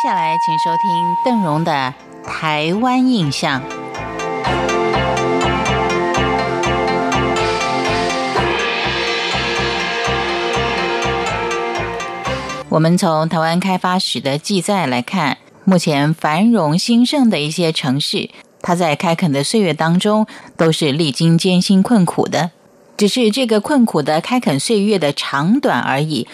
[0.00, 1.92] 接下来，请收听邓荣的
[2.24, 3.60] 《台湾印象》。
[12.68, 18.30] 我们从台湾开发史的记载来看，目前繁荣兴盛的一些城市，
[18.62, 22.52] 它在开垦的岁月当中，都是历经艰辛困苦的。
[22.96, 26.28] 只是这个困苦的开垦岁月的长短而已。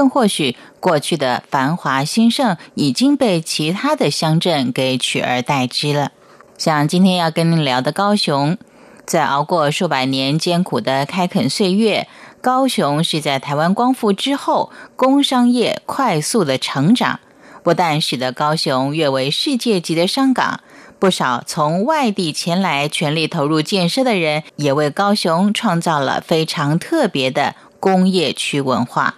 [0.00, 6.12] 更或许，过去的繁华兴盛已经被其他的乡镇给取而代之了。
[6.56, 8.56] 像今天要跟您聊的高雄，
[9.04, 12.08] 在熬过数百年艰苦的开垦岁月，
[12.40, 17.20] 高雄是在台湾光复之后，工商业快速的成长，
[17.62, 20.60] 不但使得高雄跃为世界级的商港，
[20.98, 29.16] 不少从外地前来全力投入建设的人，也为高雄创造了非常特别的工业区文化。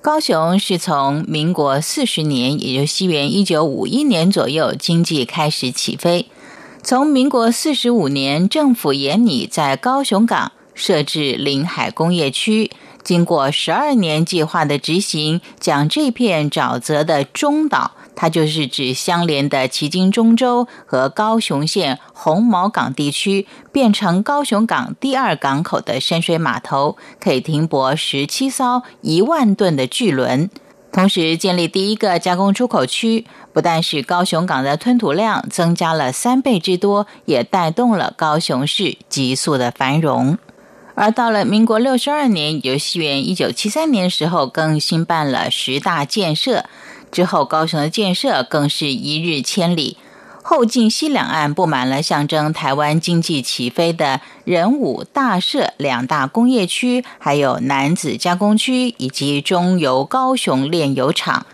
[0.00, 6.26] 高雄是从民国四十年，也就西元一九五一年左右，经济开始起飞。
[6.84, 12.70] 从民国四十五年，政府研拟在高雄港设置临海工业区，
[13.08, 17.92] 经过十二年计划的执行，将这片沼泽的中岛。
[18.14, 30.50] 它就是指相连的旗津中州和高雄县红毛港地区，变成高雄港第二港口的深水码头，可以停泊十七艘一万吨的巨轮。
[30.92, 40.36] 同时建立第一个加工出口区，不但是高雄港的吞吐量增加了三倍之多，也带动了高雄市急速的繁荣。
[41.00, 46.64] 而到了民国六十二年，由西元一九七三年时候，更新办了十大建设。
[47.12, 49.96] 之后，高雄的建设更是一日千里。
[50.42, 61.46] 后晋西两岸布满了象征台湾经济起飞的仁武、大社两大工业区，还有南子加工区以及中油高雄炼油厂。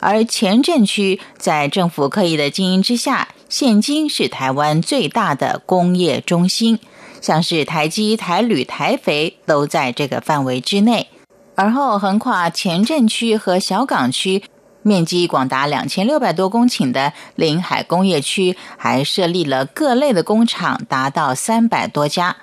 [0.00, 6.80] 而前镇区在政府刻意的经营之下，现今是台湾最大的工业中心，
[7.20, 11.08] 像是台积、台铝、台肥都在这个范围之内。
[11.54, 14.42] 而后横跨前镇区和小港区。
[14.82, 22.36] 面积广达两千六百多公顷的临海工业区，还设立了各类的工厂，达到三百多家。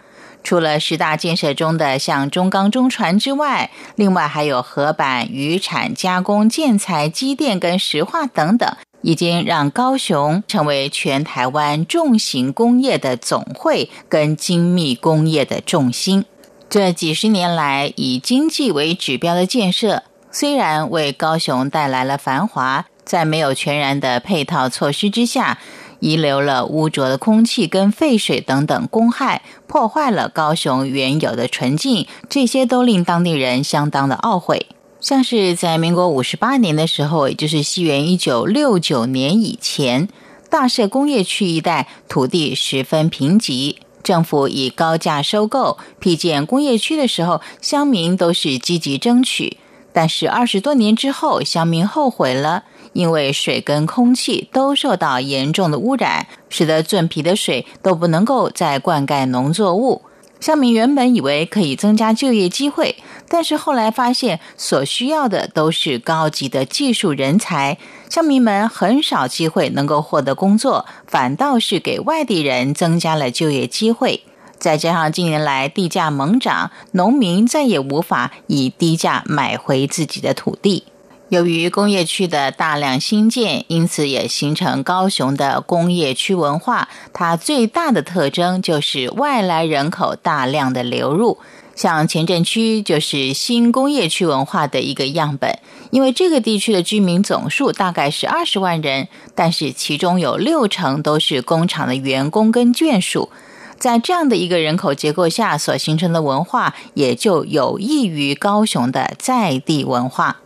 [0.44, 8.72] 除了十大建设中的像中钢、中船之外，另外还有河板、渔产、加工、建材、机电跟石化等等，
[9.08, 16.26] 已经让高雄成为全台湾重型工业的总会跟精密工业的重心。
[16.70, 20.04] 这几十年来，以经济为指标的建设。
[20.30, 25.58] 虽然为高雄带来了繁华，在没有全然的配套措施之下，
[26.02, 34.68] 遗留了污浊的空气跟废水等等公害，破坏了高雄原有的纯净，这些都令当地人相当的懊悔。
[35.00, 40.10] 像是在民国五十八年的时候，也就是西元一九六九年以前，
[40.50, 49.58] 大社工业区一带土地十分贫瘠，政府以高价收购辟建工业区的时候，乡民都是积极争取。
[49.94, 60.02] 但是二十多年之后，乡民后悔了，因为水跟空气都受到严重的污染，使得圳皮的水都不能够再灌溉农作物。
[60.40, 62.96] 乡民原本以为可以增加就业机会，
[63.30, 67.78] 但是后来发现所需要的都是高级的技术人才，
[68.10, 74.24] 乡民们很少机会能够获得工作，反倒是给外地人增加了就业机会。
[74.58, 80.86] 再加上近年来地价猛涨，农民再也无法以低价买回自己的土地。
[81.30, 86.88] 由于工业区的大量新建，因此也形成高雄的工业区文化。
[87.12, 91.38] 它最大的特征就是外来人口大量的流入。
[91.78, 95.60] 像前镇区就是新工业区文化的一个样本，
[95.92, 103.30] 因为这个地区的居民总数大概是二十万人，但是其中有六成都是工厂的员工跟眷属。
[103.78, 110.38] 在这样的一个人口结构下所形成的文化，也就有益于高雄的在地文化。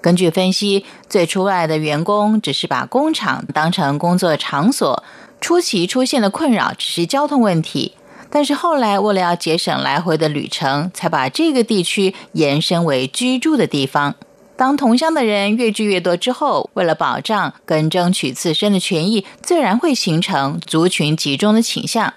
[0.00, 5.04] 根据分析，最初来的员工只是把工厂当成工作场所，
[5.42, 7.92] 初期出现的困扰只是交通问题。
[8.30, 14.14] 但是后来为了要节省来回的旅程，才把这个地区延伸为居住的地方。
[14.56, 22.12] 当同乡的人越聚越多之后，为了保障跟争取自身的权益，自然会形成族群集中的倾向。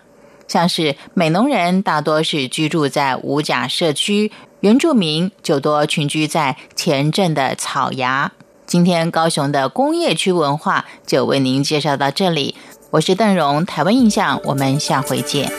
[0.46, 8.34] 像是美农人大多是居住在五甲社区，原住民就多群居在前镇的草芽。
[8.66, 12.56] 今天高雄的工业区文化就为您介绍到这里，
[12.92, 15.50] 我是邓荣，台湾印象，我们下回见。